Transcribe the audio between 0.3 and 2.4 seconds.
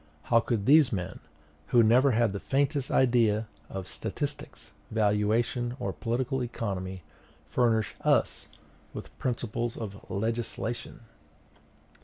could these men, who never had the